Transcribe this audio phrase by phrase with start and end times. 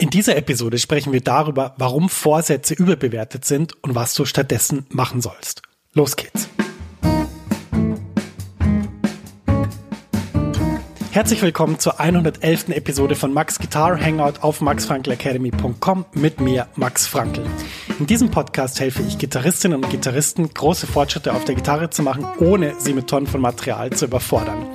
[0.00, 5.20] In dieser Episode sprechen wir darüber, warum Vorsätze überbewertet sind und was du stattdessen machen
[5.20, 5.60] sollst.
[5.92, 6.48] Los geht's.
[11.10, 12.70] Herzlich willkommen zur 111.
[12.70, 17.44] Episode von Max Guitar Hangout auf maxfrankelacademy.com mit mir, Max Frankel.
[17.98, 22.24] In diesem Podcast helfe ich Gitarristinnen und Gitarristen, große Fortschritte auf der Gitarre zu machen,
[22.38, 24.66] ohne sie mit Tonnen von Material zu überfordern.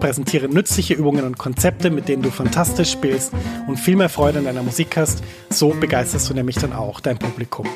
[0.00, 3.32] Präsentiere nützliche Übungen und Konzepte, mit denen du fantastisch spielst
[3.68, 5.22] und viel mehr Freude an deiner Musik hast.
[5.50, 7.66] So begeisterst du nämlich dann auch dein Publikum.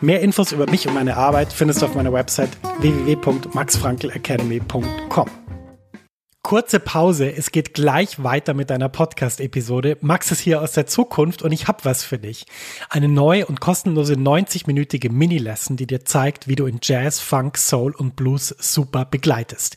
[0.00, 5.30] Mehr Infos über mich und meine Arbeit findest du auf meiner Website www.maxfrankelacademy.com.
[6.46, 9.98] Kurze Pause, es geht gleich weiter mit deiner Podcast-Episode.
[10.00, 12.46] Max ist hier aus der Zukunft und ich habe was für dich.
[12.88, 17.96] Eine neue und kostenlose 90-minütige Mini-Lesson, die dir zeigt, wie du in Jazz, Funk, Soul
[17.96, 19.76] und Blues super begleitest.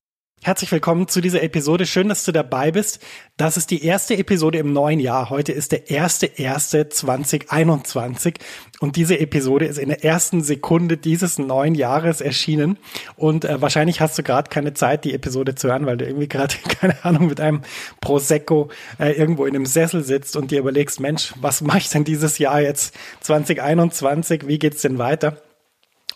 [0.43, 1.85] Herzlich willkommen zu dieser Episode.
[1.85, 2.97] Schön, dass du dabei bist.
[3.37, 5.29] Das ist die erste Episode im neuen Jahr.
[5.29, 8.39] Heute ist der erste erste 2021
[8.79, 12.79] und diese Episode ist in der ersten Sekunde dieses neuen Jahres erschienen.
[13.15, 16.27] Und äh, wahrscheinlich hast du gerade keine Zeit, die Episode zu hören, weil du irgendwie
[16.27, 17.61] gerade keine Ahnung mit einem
[17.99, 22.03] Prosecco äh, irgendwo in einem Sessel sitzt und dir überlegst, Mensch, was mache ich denn
[22.03, 24.47] dieses Jahr jetzt 2021?
[24.47, 25.37] Wie geht's denn weiter?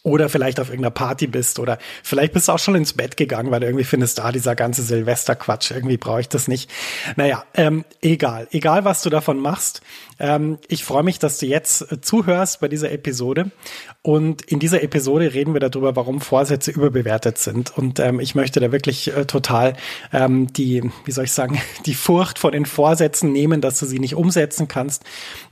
[0.05, 3.49] Oder vielleicht auf irgendeiner Party bist oder vielleicht bist du auch schon ins Bett gegangen,
[3.49, 6.69] weil du irgendwie findest, ah, dieser ganze Silvesterquatsch, irgendwie brauche ich das nicht.
[7.15, 9.81] Naja, ähm, egal, egal was du davon machst.
[10.19, 13.49] Ähm, ich freue mich, dass du jetzt äh, zuhörst bei dieser Episode
[14.03, 18.59] und in dieser Episode reden wir darüber, warum Vorsätze überbewertet sind und ähm, ich möchte
[18.59, 19.73] da wirklich äh, total
[20.13, 23.99] ähm, die, wie soll ich sagen, die Furcht vor den Vorsätzen nehmen, dass du sie
[23.99, 25.03] nicht umsetzen kannst,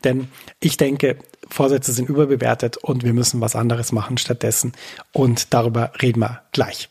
[0.04, 0.28] denn
[0.60, 1.18] ich denke,
[1.50, 4.74] Vorsätze sind überbewertet und wir müssen was anderes machen stattdessen.
[5.12, 6.90] Und darüber reden wir gleich.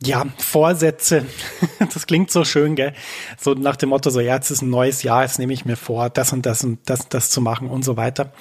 [0.00, 1.26] Ja, Vorsätze,
[1.92, 2.92] das klingt so schön, gell?
[3.36, 5.74] So nach dem Motto, so, ja, jetzt ist ein neues Jahr, jetzt nehme ich mir
[5.74, 8.32] vor, das und das und das, das zu machen und so weiter.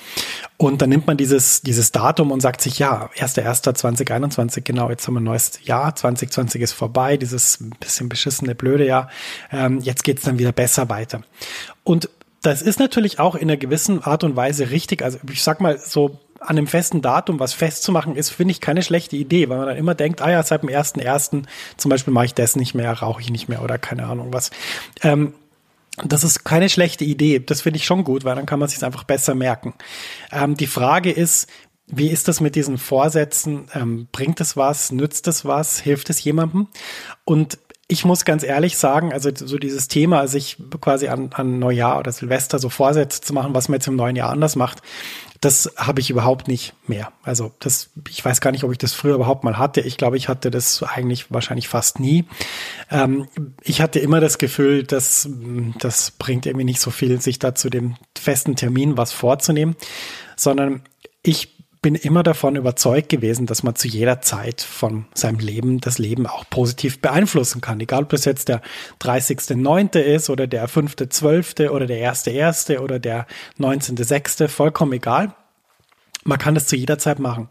[0.57, 5.15] Und dann nimmt man dieses, dieses Datum und sagt sich, ja, 1.1.2021, genau, jetzt haben
[5.15, 9.09] wir ein neues Jahr, 2020 ist vorbei, dieses bisschen beschissene, blöde Jahr,
[9.51, 11.23] ähm, jetzt geht's dann wieder besser weiter.
[11.83, 12.07] Und
[12.41, 15.01] das ist natürlich auch in einer gewissen Art und Weise richtig.
[15.01, 18.83] Also ich sag mal so, an einem festen Datum was festzumachen, ist, finde ich, keine
[18.83, 21.47] schlechte Idee, weil man dann immer denkt, ah ja, seit dem ersten ersten
[21.77, 24.51] zum Beispiel mache ich das nicht mehr, rauche ich nicht mehr oder keine Ahnung was.
[25.01, 25.33] Ähm,
[26.03, 27.39] das ist keine schlechte Idee.
[27.39, 29.73] Das finde ich schon gut, weil dann kann man sich einfach besser merken.
[30.31, 31.47] Ähm, die Frage ist,
[31.87, 33.67] wie ist das mit diesen Vorsätzen?
[33.73, 34.91] Ähm, bringt es was?
[34.91, 35.79] Nützt es was?
[35.79, 36.67] Hilft es jemandem?
[37.25, 37.57] Und
[37.89, 42.11] ich muss ganz ehrlich sagen, also so dieses Thema, sich quasi an, an Neujahr oder
[42.11, 44.81] Silvester so Vorsätze zu machen, was man jetzt im neuen Jahr anders macht,
[45.39, 47.13] das habe ich überhaupt nicht mehr.
[47.23, 49.81] Also das, ich weiß gar nicht, ob ich das früher überhaupt mal hatte.
[49.81, 52.25] Ich glaube, ich hatte das eigentlich wahrscheinlich fast nie.
[52.89, 53.27] Ähm,
[53.61, 55.29] ich hatte immer das Gefühl, dass
[55.79, 59.75] das bringt irgendwie nicht so viel, sich da zu dem festen Termin was vorzunehmen,
[60.35, 60.81] sondern
[61.23, 61.56] ich
[61.87, 66.27] bin immer davon überzeugt gewesen, dass man zu jeder Zeit von seinem Leben das Leben
[66.27, 67.79] auch positiv beeinflussen kann.
[67.79, 68.61] Egal, ob das jetzt der
[68.99, 69.97] 30.9.
[69.97, 71.69] ist oder der 5.12.
[71.69, 72.79] oder der 1.1.
[72.79, 73.25] oder der
[73.57, 75.33] 19.6., vollkommen egal.
[76.25, 77.47] Man kann das zu jeder Zeit machen.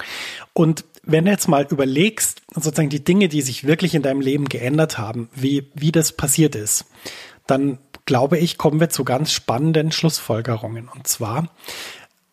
[0.52, 4.50] Und wenn du jetzt mal überlegst, sozusagen die Dinge, die sich wirklich in deinem Leben
[4.50, 6.84] geändert haben, wie, wie das passiert ist,
[7.46, 10.88] dann glaube ich, kommen wir zu ganz spannenden Schlussfolgerungen.
[10.94, 11.48] Und zwar,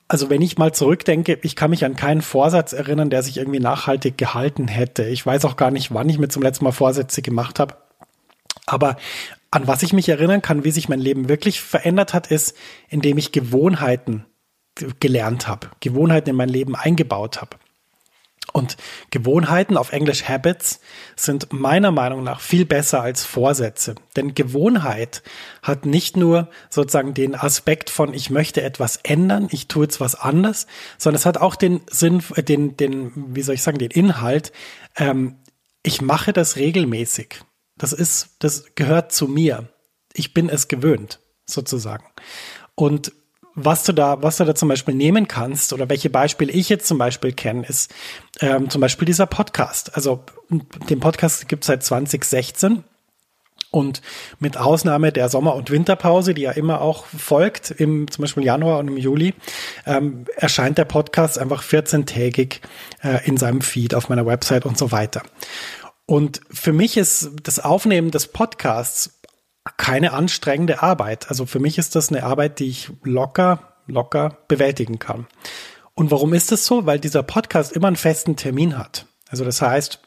[0.07, 3.59] also wenn ich mal zurückdenke, ich kann mich an keinen Vorsatz erinnern, der sich irgendwie
[3.59, 5.05] nachhaltig gehalten hätte.
[5.05, 7.77] Ich weiß auch gar nicht, wann ich mir zum letzten Mal Vorsätze gemacht habe.
[8.65, 8.97] Aber
[9.51, 12.55] an was ich mich erinnern kann, wie sich mein Leben wirklich verändert hat, ist,
[12.89, 14.25] indem ich Gewohnheiten
[15.00, 17.57] gelernt habe, Gewohnheiten in mein Leben eingebaut habe.
[18.51, 18.78] Und
[19.10, 20.80] Gewohnheiten auf Englisch Habits
[21.16, 23.95] sind meiner Meinung nach viel besser als Vorsätze.
[24.16, 25.24] Denn Gewohnheit
[25.62, 30.16] hat nicht nur sozusagen den Aspekt von ich möchte etwas ändern, ich tue jetzt was
[30.16, 30.68] anders,
[30.98, 34.51] sondern es hat auch den Sinn, den, den, wie soll ich sagen, den Inhalt,
[34.98, 35.38] ähm,
[35.81, 37.42] ich mache das regelmäßig.
[37.78, 39.69] Das ist, das gehört zu mir.
[40.13, 42.06] Ich bin es gewöhnt, sozusagen.
[42.75, 43.13] Und
[43.55, 46.88] was du da, was du da zum Beispiel nehmen kannst oder welche Beispiele ich jetzt
[46.88, 47.94] zum Beispiel kenne, ist
[48.39, 49.95] ähm, zum Beispiel dieser Podcast.
[49.95, 50.23] Also
[50.89, 52.83] den Podcast gibt es seit 2016
[53.73, 54.01] und
[54.39, 58.79] mit Ausnahme der Sommer- und Winterpause, die ja immer auch folgt, im zum Beispiel Januar
[58.79, 59.33] und im Juli,
[59.85, 62.59] ähm, erscheint der Podcast einfach 14-tägig
[63.03, 65.23] äh, in seinem Feed auf meiner Website und so weiter.
[66.05, 69.21] Und für mich ist das Aufnehmen des Podcasts
[69.77, 71.30] keine anstrengende Arbeit.
[71.30, 75.27] Also für mich ist das eine Arbeit, die ich locker, locker bewältigen kann.
[75.95, 76.86] Und warum ist das so?
[76.86, 79.06] Weil dieser Podcast immer einen festen Termin hat.
[79.30, 80.00] Also das heißt,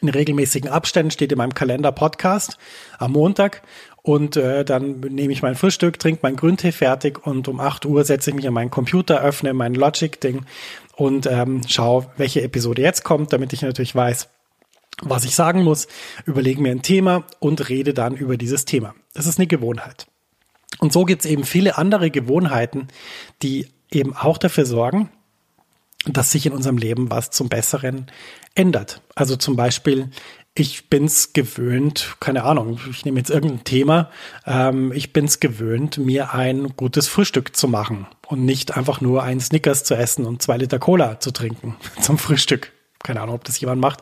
[0.00, 2.56] in regelmäßigen Abständen steht in meinem Kalender Podcast
[2.98, 3.62] am Montag
[4.02, 8.04] und äh, dann nehme ich mein Frühstück, trinke meinen Grüntee fertig und um 8 Uhr
[8.04, 10.46] setze ich mich an meinen Computer, öffne mein Logic-Ding
[10.96, 14.28] und ähm, schaue, welche Episode jetzt kommt, damit ich natürlich weiß,
[15.00, 15.88] was ich sagen muss,
[16.26, 18.94] überlege mir ein Thema und rede dann über dieses Thema.
[19.14, 20.06] Das ist eine Gewohnheit.
[20.78, 22.88] Und so gibt es eben viele andere Gewohnheiten,
[23.42, 25.10] die eben auch dafür sorgen,
[26.06, 28.06] dass sich in unserem Leben was zum Besseren
[28.54, 29.02] ändert.
[29.14, 30.10] Also zum Beispiel,
[30.54, 34.10] ich bin's gewöhnt, keine Ahnung, ich nehme jetzt irgendein Thema,
[34.44, 39.40] ähm, ich bin's gewöhnt, mir ein gutes Frühstück zu machen und nicht einfach nur einen
[39.40, 43.60] Snickers zu essen und zwei Liter Cola zu trinken zum Frühstück keine Ahnung, ob das
[43.60, 44.00] jemand macht.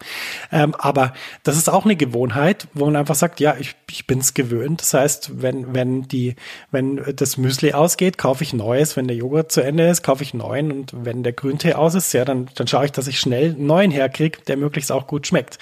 [0.53, 4.19] Ähm, aber das ist auch eine Gewohnheit, wo man einfach sagt, ja, ich, ich bin
[4.19, 4.81] es gewöhnt.
[4.81, 6.37] Das heißt, wenn, wenn die,
[6.71, 8.97] wenn das Müsli ausgeht, kaufe ich Neues.
[8.97, 10.73] Wenn der Joghurt zu Ende ist, kaufe ich neuen.
[10.73, 13.67] Und wenn der Grüntee aus ist, ja, dann, dann schaue ich, dass ich schnell einen
[13.67, 15.59] neuen herkriege, der möglichst auch gut schmeckt.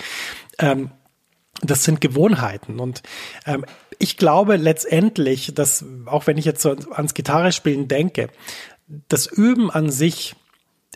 [0.59, 0.91] Ähm,
[1.63, 2.79] das sind Gewohnheiten.
[2.81, 3.03] Und
[3.47, 3.65] ähm,
[3.99, 8.29] ich glaube letztendlich, dass, auch wenn ich jetzt so ans Gitarrespielen denke,
[9.09, 10.35] das Üben an sich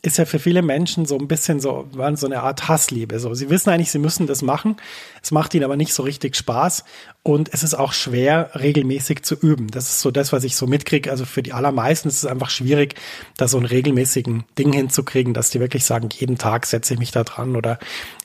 [0.05, 3.21] ist ja für viele Menschen so ein bisschen so, so eine Art Hassliebe.
[3.21, 4.77] So, sie wissen eigentlich, sie müssen das machen.
[5.23, 6.85] Es macht ihnen aber nicht so richtig Spaß.
[7.23, 9.69] Und es ist auch schwer, regelmäßig zu üben.
[9.69, 11.09] Das ist so das, was ich so mitkriege.
[11.09, 12.97] Also für die allermeisten ist es einfach schwierig,
[13.37, 17.13] da so einen regelmäßigen Ding hinzukriegen, dass die wirklich sagen, jeden Tag setze ich mich
[17.13, 17.79] da dran oder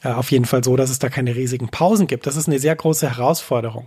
[0.04, 2.26] äh, auf jeden Fall so, dass es da keine riesigen Pausen gibt.
[2.26, 3.86] Das ist eine sehr große Herausforderung.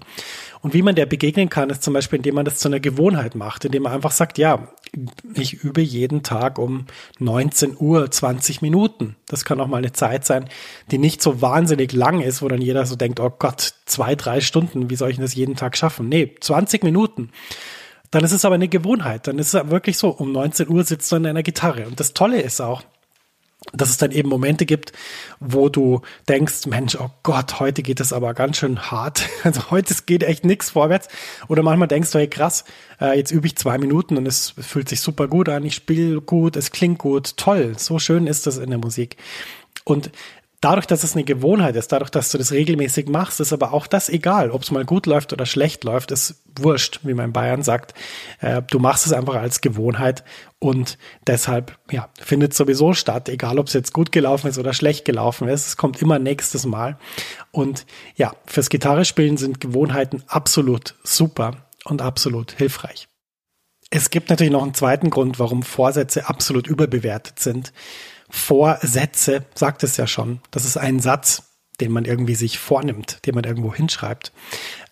[0.63, 3.35] Und wie man der begegnen kann, ist zum Beispiel, indem man das zu einer Gewohnheit
[3.35, 4.69] macht, indem man einfach sagt, ja,
[5.35, 6.87] ich übe jeden Tag um
[7.19, 9.17] 19 Uhr 20 Minuten.
[9.27, 10.49] Das kann auch mal eine Zeit sein,
[10.91, 14.41] die nicht so wahnsinnig lang ist, wo dann jeder so denkt, oh Gott, zwei, drei
[14.41, 16.09] Stunden, wie soll ich das jeden Tag schaffen?
[16.09, 17.31] Nee, 20 Minuten.
[18.11, 19.27] Dann ist es aber eine Gewohnheit.
[19.27, 21.87] Dann ist es wirklich so, um 19 Uhr sitzt du an einer Gitarre.
[21.87, 22.83] Und das Tolle ist auch,
[23.73, 24.93] dass es dann eben Momente gibt,
[25.39, 29.29] wo du denkst, Mensch, oh Gott, heute geht es aber ganz schön hart.
[29.43, 31.09] Also heute geht echt nichts vorwärts.
[31.49, 32.65] Oder manchmal denkst du, hey krass,
[33.01, 36.21] äh, jetzt übe ich zwei Minuten und es fühlt sich super gut an, ich spiele
[36.21, 39.17] gut, es klingt gut, toll, so schön ist das in der Musik.
[39.85, 40.11] Und
[40.61, 43.87] dadurch, dass es eine Gewohnheit ist, dadurch, dass du das regelmäßig machst, ist aber auch
[43.87, 47.33] das egal, ob es mal gut läuft oder schlecht läuft, ist wurscht, wie man in
[47.33, 47.95] Bayern sagt.
[48.41, 50.23] Äh, du machst es einfach als Gewohnheit
[50.59, 55.05] und deshalb, ja, findet sowieso statt, egal ob es jetzt gut gelaufen ist oder schlecht
[55.05, 55.67] gelaufen ist.
[55.67, 56.99] Es kommt immer nächstes Mal.
[57.51, 57.87] Und
[58.17, 63.09] ja, fürs Gitarrespielen sind Gewohnheiten absolut super und absolut hilfreich.
[63.93, 67.73] Es gibt natürlich noch einen zweiten Grund, warum Vorsätze absolut überbewertet sind.
[68.31, 70.41] Vorsätze, sagt es ja schon.
[70.51, 71.43] Das ist ein Satz,
[71.81, 74.33] den man irgendwie sich vornimmt, den man irgendwo hinschreibt.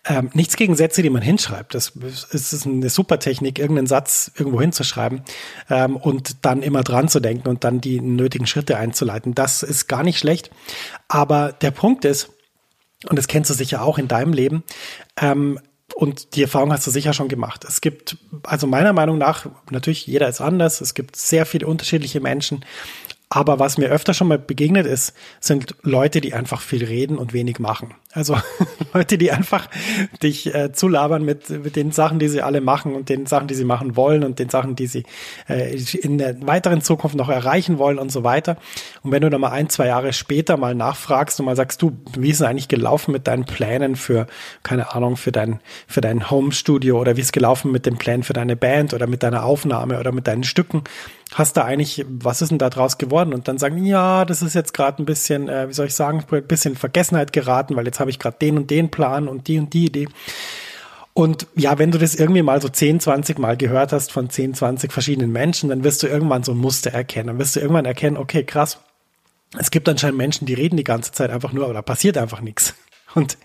[0.05, 1.75] Ähm, nichts gegen Sätze, die man hinschreibt.
[1.75, 1.89] Das
[2.31, 5.23] ist eine super Technik, irgendeinen Satz irgendwo hinzuschreiben
[5.69, 9.35] ähm, und dann immer dran zu denken und dann die nötigen Schritte einzuleiten.
[9.35, 10.51] Das ist gar nicht schlecht.
[11.07, 12.29] Aber der Punkt ist,
[13.07, 14.63] und das kennst du sicher auch in deinem Leben,
[15.19, 15.59] ähm,
[15.95, 17.65] und die Erfahrung hast du sicher schon gemacht.
[17.67, 20.81] Es gibt, also meiner Meinung nach, natürlich jeder ist anders.
[20.81, 22.63] Es gibt sehr viele unterschiedliche Menschen.
[23.31, 27.31] Aber was mir öfter schon mal begegnet ist, sind Leute, die einfach viel reden und
[27.31, 27.93] wenig machen.
[28.11, 28.35] Also
[28.93, 29.67] Leute, die einfach
[30.23, 33.53] dich äh, zulabern mit, mit den Sachen, die sie alle machen und den Sachen, die
[33.53, 35.03] sie machen wollen und den Sachen, die sie
[35.47, 38.57] äh, in der weiteren Zukunft noch erreichen wollen und so weiter.
[39.03, 41.99] Und wenn du dann mal ein, zwei Jahre später mal nachfragst und mal sagst, du,
[42.17, 44.25] wie ist es eigentlich gelaufen mit deinen Plänen für,
[44.63, 48.33] keine Ahnung, für dein, für dein Home-Studio oder wie ist gelaufen mit dem Plan für
[48.33, 50.83] deine Band oder mit deiner Aufnahme oder mit deinen Stücken,
[51.33, 53.33] hast du eigentlich, was ist denn da draus geworden?
[53.33, 56.23] Und dann sagen, ja, das ist jetzt gerade ein bisschen, äh, wie soll ich sagen,
[56.29, 59.59] ein bisschen Vergessenheit geraten, weil jetzt habe ich gerade den und den Plan und die
[59.59, 60.07] und die Idee.
[61.13, 64.53] Und ja, wenn du das irgendwie mal so 10, 20 Mal gehört hast von 10,
[64.53, 67.27] 20 verschiedenen Menschen, dann wirst du irgendwann so ein Muster erkennen.
[67.27, 68.79] Dann wirst du irgendwann erkennen, okay, krass,
[69.57, 72.41] es gibt anscheinend Menschen, die reden die ganze Zeit einfach nur, aber da passiert einfach
[72.41, 72.75] nichts.
[73.15, 73.37] Und,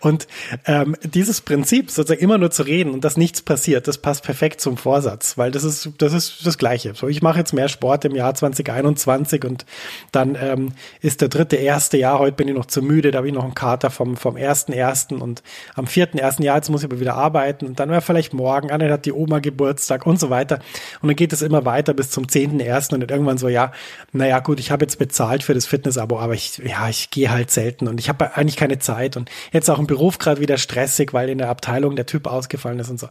[0.00, 0.26] und
[0.64, 4.60] ähm, dieses Prinzip, sozusagen immer nur zu reden und dass nichts passiert, das passt perfekt
[4.62, 6.94] zum Vorsatz, weil das ist das, ist das Gleiche.
[6.94, 9.66] So, ich mache jetzt mehr Sport im Jahr 2021 und
[10.12, 13.28] dann ähm, ist der dritte, erste Jahr, heute bin ich noch zu müde, da habe
[13.28, 15.42] ich noch einen Kater vom, vom ersten, ersten und
[15.74, 18.70] am vierten, ersten Jahr, jetzt muss ich aber wieder arbeiten und dann wäre vielleicht morgen,
[18.70, 20.60] ah, dann hat die Oma Geburtstag und so weiter.
[21.02, 23.72] Und dann geht es immer weiter bis zum zehnten, ersten und dann irgendwann so, ja,
[24.12, 27.50] naja, gut, ich habe jetzt bezahlt für das Fitnessabo, aber ich, ja, ich gehe halt
[27.50, 30.58] selten und ich habe eigentlich keine Zeit Zeit und jetzt auch im Beruf gerade wieder
[30.58, 33.08] stressig, weil in der Abteilung der Typ ausgefallen ist und so.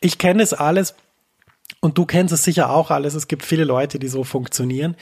[0.00, 0.94] Ich kenne es alles
[1.80, 3.14] und du kennst es sicher auch alles.
[3.14, 4.96] Es gibt viele Leute, die so funktionieren.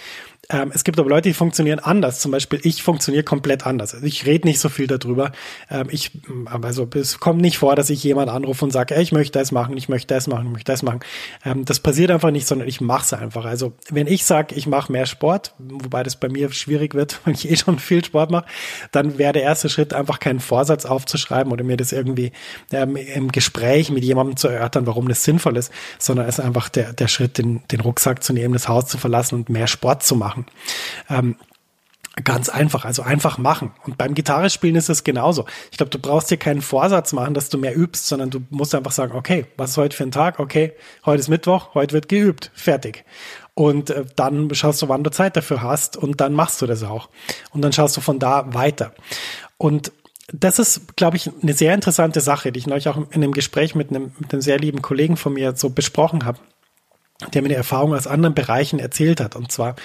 [0.51, 2.21] Ähm, es gibt aber Leute, die funktionieren anders.
[2.21, 3.95] Zum Beispiel, ich funktioniere komplett anders.
[3.95, 5.33] Also ich rede nicht so viel darüber.
[5.71, 6.11] Ähm, ich,
[6.45, 9.77] also es kommt nicht vor, dass ich jemand anrufe und sage, ich möchte das machen,
[9.77, 11.01] ich möchte das machen, ich möchte das machen.
[11.45, 13.45] Ähm, das passiert einfach nicht, sondern ich mache es einfach.
[13.45, 17.35] Also wenn ich sage, ich mache mehr Sport, wobei das bei mir schwierig wird, weil
[17.35, 18.47] ich eh schon viel Sport mache,
[18.93, 22.33] dann wäre der erste Schritt einfach keinen Vorsatz aufzuschreiben oder mir das irgendwie
[22.73, 26.69] ähm, im Gespräch mit jemandem zu erörtern, warum das sinnvoll ist, sondern es ist einfach
[26.69, 30.03] der, der Schritt, den, den Rucksack zu nehmen, das Haus zu verlassen und mehr Sport
[30.03, 30.47] zu machen machen.
[31.09, 31.37] Ähm,
[32.23, 33.73] Ganz einfach, also einfach machen.
[33.85, 35.47] Und beim Gitarrespielen ist es genauso.
[35.73, 38.73] Ich glaube, du brauchst dir keinen Vorsatz machen, dass du mehr übst, sondern du musst
[38.73, 40.39] einfach sagen, okay, was ist heute für ein Tag?
[40.39, 40.75] Okay,
[41.05, 43.05] heute ist Mittwoch, heute wird geübt, fertig.
[43.55, 46.85] Und äh, dann schaust du, wann du Zeit dafür hast und dann machst du das
[46.85, 47.09] auch.
[47.51, 48.95] Und dann schaust du von da weiter.
[49.59, 49.91] Und
[50.33, 53.75] das ist, glaube ich, eine sehr interessante Sache, die ich neulich auch in einem Gespräch
[53.75, 56.39] mit einem, mit einem sehr lieben Kollegen von mir so besprochen habe
[57.33, 59.37] der mir eine Erfahrung aus anderen Bereichen erzählt hat.
[59.37, 59.77] Und zwar,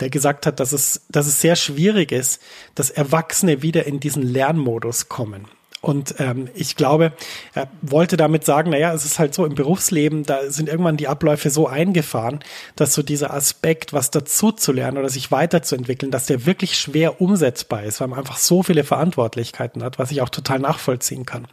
[0.00, 2.42] der gesagt hat, dass es, dass es sehr schwierig ist,
[2.74, 5.46] dass Erwachsene wieder in diesen Lernmodus kommen.
[5.82, 7.12] Und ähm, ich glaube,
[7.54, 11.08] er wollte damit sagen, naja, es ist halt so im Berufsleben, da sind irgendwann die
[11.08, 12.38] Abläufe so eingefahren,
[12.76, 17.20] dass so dieser Aspekt, was dazu zu lernen oder sich weiterzuentwickeln, dass der wirklich schwer
[17.20, 21.48] umsetzbar ist, weil man einfach so viele Verantwortlichkeiten hat, was ich auch total nachvollziehen kann.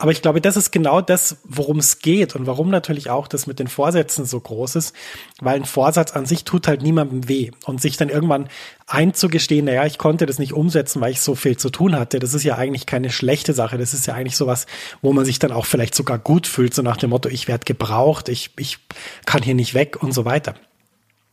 [0.00, 3.46] Aber ich glaube, das ist genau das, worum es geht und warum natürlich auch das
[3.46, 4.96] mit den Vorsätzen so groß ist,
[5.42, 8.48] weil ein Vorsatz an sich tut halt niemandem weh und sich dann irgendwann
[8.86, 12.32] einzugestehen, naja, ich konnte das nicht umsetzen, weil ich so viel zu tun hatte, das
[12.32, 14.64] ist ja eigentlich keine schlechte Sache, das ist ja eigentlich sowas,
[15.02, 17.66] wo man sich dann auch vielleicht sogar gut fühlt, so nach dem Motto, ich werde
[17.66, 18.78] gebraucht, ich, ich
[19.26, 20.54] kann hier nicht weg und so weiter.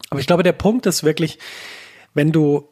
[0.10, 1.40] Aber ich glaube, der Punkt ist wirklich,
[2.14, 2.68] wenn du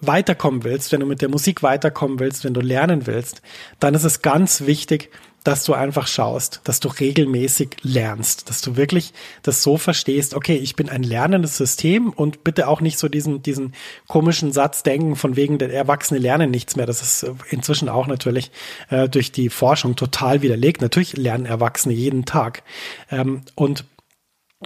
[0.00, 3.42] weiterkommen willst, wenn du mit der Musik weiterkommen willst, wenn du lernen willst,
[3.80, 5.10] dann ist es ganz wichtig,
[5.46, 9.12] dass du einfach schaust, dass du regelmäßig lernst, dass du wirklich
[9.42, 13.42] das so verstehst, okay, ich bin ein lernendes System und bitte auch nicht so diesen,
[13.42, 13.72] diesen
[14.08, 16.86] komischen Satz denken von wegen, der Erwachsene lernen nichts mehr.
[16.86, 18.50] Das ist inzwischen auch natürlich
[18.90, 20.82] äh, durch die Forschung total widerlegt.
[20.82, 22.64] Natürlich lernen Erwachsene jeden Tag.
[23.12, 23.84] Ähm, und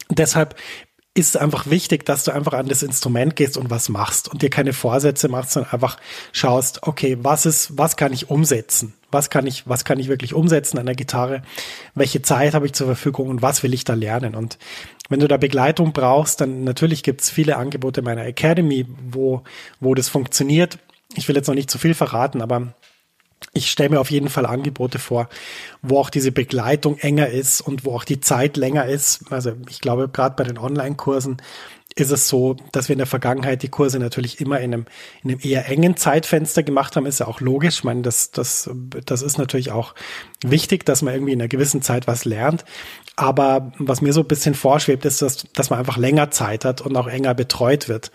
[0.08, 0.54] deshalb
[1.14, 4.50] ist einfach wichtig, dass du einfach an das Instrument gehst und was machst und dir
[4.50, 5.96] keine Vorsätze machst, sondern einfach
[6.32, 8.94] schaust, okay, was ist, was kann ich umsetzen?
[9.10, 11.42] Was kann ich, was kann ich wirklich umsetzen an der Gitarre?
[11.96, 14.36] Welche Zeit habe ich zur Verfügung und was will ich da lernen?
[14.36, 14.56] Und
[15.08, 19.42] wenn du da Begleitung brauchst, dann natürlich gibt es viele Angebote meiner Academy, wo,
[19.80, 20.78] wo das funktioniert.
[21.16, 22.72] Ich will jetzt noch nicht zu viel verraten, aber
[23.52, 25.28] ich stelle mir auf jeden Fall Angebote vor,
[25.82, 29.32] wo auch diese Begleitung enger ist und wo auch die Zeit länger ist.
[29.32, 31.38] Also ich glaube, gerade bei den Online-Kursen
[31.96, 34.86] ist es so, dass wir in der Vergangenheit die Kurse natürlich immer in einem,
[35.22, 37.78] in einem eher engen Zeitfenster gemacht haben, ist ja auch logisch.
[37.78, 38.70] Ich meine, das, das,
[39.04, 39.94] das ist natürlich auch
[40.42, 42.64] wichtig, dass man irgendwie in einer gewissen Zeit was lernt.
[43.16, 46.80] Aber was mir so ein bisschen vorschwebt, ist, dass, dass man einfach länger Zeit hat
[46.80, 48.12] und auch enger betreut wird.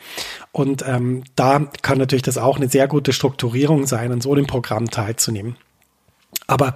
[0.52, 4.48] Und ähm, da kann natürlich das auch eine sehr gute Strukturierung sein, an so einem
[4.48, 5.58] Programm teilzunehmen.
[6.48, 6.74] Aber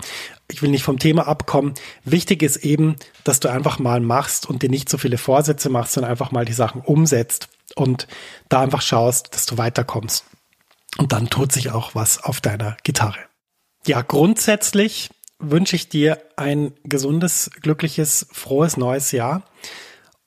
[0.52, 1.74] ich will nicht vom Thema abkommen.
[2.04, 5.94] Wichtig ist eben, dass du einfach mal machst und dir nicht so viele Vorsätze machst,
[5.94, 8.08] sondern einfach mal die Sachen umsetzt und
[8.50, 10.26] da einfach schaust, dass du weiterkommst.
[10.98, 13.20] Und dann tut sich auch was auf deiner Gitarre.
[13.86, 15.10] Ja, grundsätzlich
[15.40, 19.44] wünsche ich dir ein gesundes, glückliches, frohes neues Jahr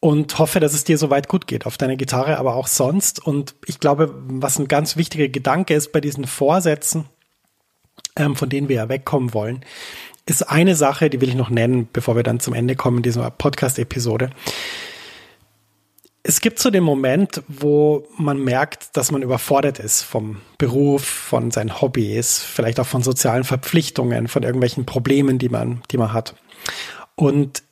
[0.00, 3.24] und hoffe, dass es dir soweit gut geht auf deiner Gitarre, aber auch sonst.
[3.24, 7.08] Und ich glaube, was ein ganz wichtiger Gedanke ist bei diesen Vorsätzen,
[8.16, 9.64] ähm, von denen wir ja wegkommen wollen,
[10.26, 13.02] ist eine Sache, die will ich noch nennen, bevor wir dann zum Ende kommen in
[13.02, 14.30] dieser Podcast-Episode.
[16.24, 21.50] Es gibt so den Moment, wo man merkt, dass man überfordert ist vom Beruf, von
[21.50, 26.36] seinen Hobbys, vielleicht auch von sozialen Verpflichtungen, von irgendwelchen Problemen, die man, die man hat.
[27.16, 27.64] Und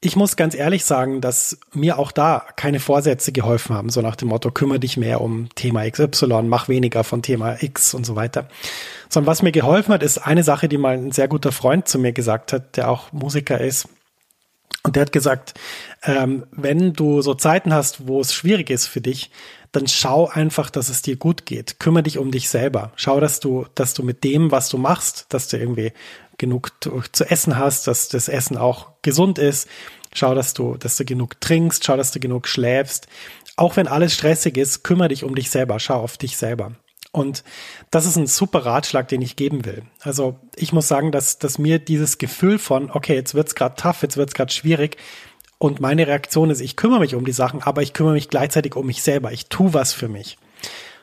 [0.00, 4.14] ich muss ganz ehrlich sagen, dass mir auch da keine Vorsätze geholfen haben, so nach
[4.14, 8.14] dem Motto, kümmere dich mehr um Thema XY, mach weniger von Thema X und so
[8.14, 8.48] weiter.
[9.08, 11.98] Sondern was mir geholfen hat, ist eine Sache, die mal ein sehr guter Freund zu
[11.98, 13.88] mir gesagt hat, der auch Musiker ist.
[14.84, 15.54] Und der hat gesagt,
[16.04, 19.30] ähm, wenn du so Zeiten hast, wo es schwierig ist für dich,
[19.78, 21.78] dann schau einfach, dass es dir gut geht.
[21.78, 22.90] Kümmere dich um dich selber.
[22.96, 25.92] Schau, dass du, dass du mit dem, was du machst, dass du irgendwie
[26.36, 26.72] genug
[27.12, 29.68] zu essen hast, dass das Essen auch gesund ist.
[30.12, 33.06] Schau, dass du, dass du genug trinkst, schau, dass du genug schläfst.
[33.56, 36.72] Auch wenn alles stressig ist, kümmere dich um dich selber, schau auf dich selber.
[37.12, 37.44] Und
[37.90, 39.82] das ist ein super Ratschlag, den ich geben will.
[40.00, 44.02] Also ich muss sagen, dass, dass mir dieses Gefühl von, okay, jetzt wird's gerade tough,
[44.02, 44.96] jetzt wird's gerade schwierig.
[45.58, 48.76] Und meine Reaktion ist, ich kümmere mich um die Sachen, aber ich kümmere mich gleichzeitig
[48.76, 49.32] um mich selber.
[49.32, 50.38] Ich tue was für mich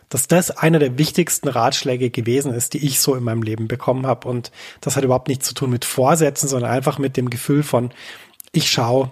[0.10, 4.06] dass das einer der wichtigsten Ratschläge gewesen ist, die ich so in meinem Leben bekommen
[4.06, 4.28] habe.
[4.28, 7.92] Und das hat überhaupt nichts zu tun mit Vorsätzen, sondern einfach mit dem Gefühl von,
[8.52, 9.12] ich schaue,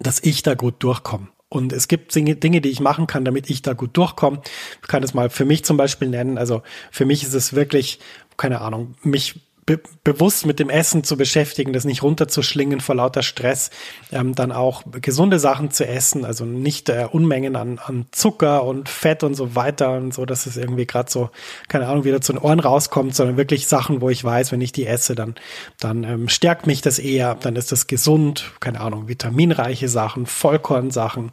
[0.00, 1.28] dass ich da gut durchkomme.
[1.48, 4.40] Und es gibt Dinge, die ich machen kann, damit ich da gut durchkomme.
[4.80, 6.38] Ich kann es mal für mich zum Beispiel nennen.
[6.38, 7.98] Also für mich ist es wirklich,
[8.38, 13.22] keine Ahnung, mich be bewusst mit dem Essen zu beschäftigen, das nicht runterzuschlingen vor lauter
[13.22, 13.70] Stress,
[14.10, 18.88] ähm, dann auch gesunde Sachen zu essen, also nicht äh, Unmengen an, an Zucker und
[18.88, 21.30] Fett und so weiter und so, dass es irgendwie gerade so,
[21.68, 24.72] keine Ahnung, wieder zu den Ohren rauskommt, sondern wirklich Sachen, wo ich weiß, wenn ich
[24.72, 25.36] die esse, dann,
[25.78, 31.30] dann ähm, stärkt mich das eher, dann ist das gesund, keine Ahnung, vitaminreiche Sachen, Vollkornsachen,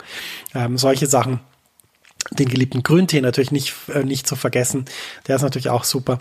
[0.53, 1.39] ähm, solche Sachen
[2.31, 4.85] den geliebten Grüntee natürlich nicht, äh, nicht zu vergessen.
[5.27, 6.19] Der ist natürlich auch super.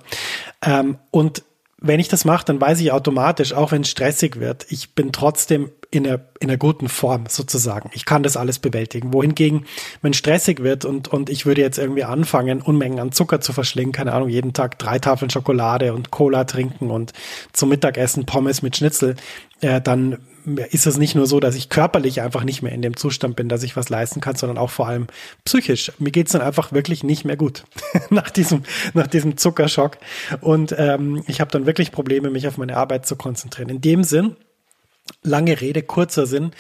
[0.62, 1.42] Ähm, und
[1.80, 5.12] wenn ich das mache, dann weiß ich automatisch, auch wenn es stressig wird, ich bin
[5.12, 7.90] trotzdem in einer, in einer guten Form sozusagen.
[7.94, 9.12] Ich kann das alles bewältigen.
[9.12, 9.64] Wohingegen,
[10.02, 13.92] wenn stressig wird und, und ich würde jetzt irgendwie anfangen, Unmengen an Zucker zu verschlingen,
[13.92, 17.12] keine Ahnung, jeden Tag drei Tafeln Schokolade und Cola trinken und
[17.52, 19.14] zum Mittagessen Pommes mit Schnitzel,
[19.61, 20.18] äh, dann
[20.71, 23.49] ist es nicht nur so, dass ich körperlich einfach nicht mehr in dem Zustand bin,
[23.49, 25.07] dass ich was leisten kann, sondern auch vor allem
[25.45, 25.92] psychisch.
[25.99, 27.64] Mir geht's dann einfach wirklich nicht mehr gut
[28.11, 28.62] nach diesem
[28.95, 29.99] nach diesem Zuckerschock
[30.40, 33.68] und ähm, ich habe dann wirklich Probleme, mich auf meine Arbeit zu konzentrieren.
[33.68, 34.37] In dem Sinn
[35.23, 36.52] lange Rede, kurzer Sinn.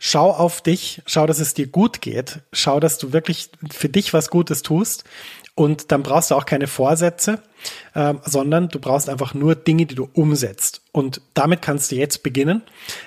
[0.00, 4.14] Schau auf dich, schau, dass es dir gut geht, schau, dass du wirklich für dich
[4.14, 5.02] was Gutes tust
[5.56, 7.42] und dann brauchst du auch keine Vorsätze,
[7.94, 10.82] äh, sondern du brauchst einfach nur Dinge, die du umsetzt.
[10.98, 12.62] Und damit kannst du jetzt beginnen.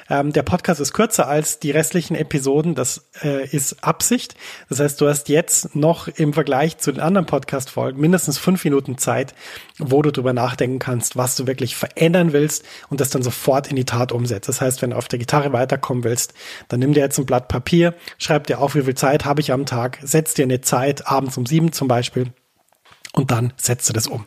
[0.10, 2.74] Ähm, der Podcast ist kürzer als die restlichen Episoden.
[2.74, 4.36] Das äh, ist Absicht.
[4.70, 8.98] Das heißt, du hast jetzt noch im Vergleich zu den anderen Podcast-Folgen mindestens fünf Minuten
[8.98, 9.34] Zeit,
[9.78, 13.76] wo du darüber nachdenken kannst, was du wirklich verändern willst und das dann sofort in
[13.76, 14.48] die Tat umsetzt.
[14.48, 16.34] Das heißt, wenn du auf der Gitarre weiterkommen willst,
[16.70, 19.52] dann nimm dir jetzt ein Blatt Papier, schreib dir auf, wie viel Zeit habe ich
[19.52, 22.32] am Tag, setz dir eine Zeit, abends um sieben zum Beispiel,
[23.14, 24.26] und dann setzt du das um.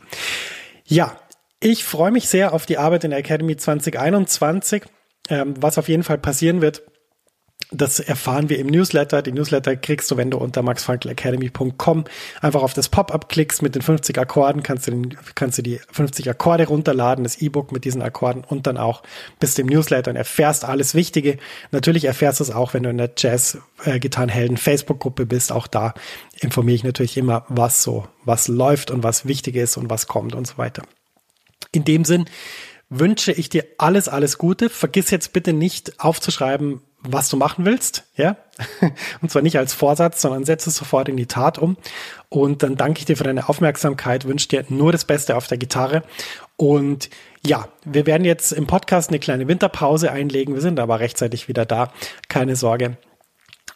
[0.85, 1.19] Ja,
[1.61, 4.85] ich freue mich sehr auf die Arbeit in der Academy 2021.
[5.31, 6.83] Ähm, was auf jeden Fall passieren wird,
[7.71, 9.23] das erfahren wir im Newsletter.
[9.23, 12.05] Die Newsletter kriegst du, wenn du unter maxfrankelacademy.com
[12.41, 15.81] einfach auf das Pop-up klickst mit den 50 Akkorden, kannst du, den, kannst du die
[15.91, 19.03] 50 Akkorde runterladen, das E-Book mit diesen Akkorden und dann auch
[19.41, 21.39] bist du im Newsletter und erfährst alles Wichtige.
[21.71, 25.53] Natürlich erfährst du es auch, wenn du in der Jazz-Gitarrenhelden Facebook-Gruppe bist.
[25.53, 25.95] Auch da
[26.41, 30.35] informiere ich natürlich immer, was so, was läuft und was wichtig ist und was kommt
[30.35, 30.83] und so weiter.
[31.73, 32.27] In dem Sinn
[32.89, 34.71] wünsche ich dir alles, alles Gute.
[34.71, 38.37] Vergiss jetzt bitte nicht aufzuschreiben, was du machen willst, ja.
[39.21, 41.77] Und zwar nicht als Vorsatz, sondern setze es sofort in die Tat um.
[42.29, 45.59] Und dann danke ich dir für deine Aufmerksamkeit, wünsche dir nur das Beste auf der
[45.59, 46.03] Gitarre.
[46.57, 47.11] Und
[47.45, 50.55] ja, wir werden jetzt im Podcast eine kleine Winterpause einlegen.
[50.55, 51.93] Wir sind aber rechtzeitig wieder da.
[52.29, 52.97] Keine Sorge.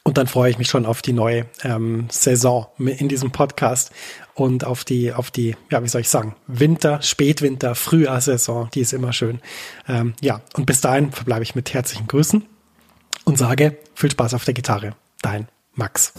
[0.04, 3.92] Und dann freue ich mich schon auf die neue ähm, Saison in diesem Podcast
[4.32, 8.94] und auf die, auf die, ja, wie soll ich sagen, Winter, Spätwinter, Frühjahrsaison, die ist
[8.94, 9.40] immer schön.
[9.86, 12.42] Ähm, ja, und bis dahin verbleibe ich mit herzlichen Grüßen
[13.28, 14.94] und sage viel Spaß auf der Gitarre.
[15.20, 16.14] Dein Max.